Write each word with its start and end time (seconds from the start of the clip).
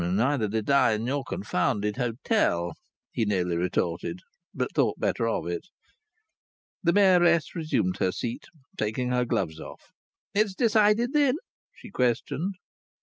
"Neither 0.03 0.47
did 0.47 0.67
I, 0.67 0.93
in 0.93 1.05
your 1.05 1.23
confounded 1.23 1.97
hotel!" 1.97 2.73
he 3.11 3.23
nearly 3.23 3.55
retorted; 3.55 4.21
but 4.51 4.73
thought 4.73 4.99
better 4.99 5.27
of 5.27 5.45
it. 5.45 5.67
The 6.81 6.91
Mayoress 6.91 7.53
resumed 7.53 7.97
her 7.97 8.11
seat, 8.11 8.45
taking 8.79 9.09
her 9.11 9.25
gloves 9.25 9.59
off. 9.59 9.91
"It's 10.33 10.55
decided 10.55 11.13
then?" 11.13 11.35
she 11.75 11.91
questioned. 11.91 12.55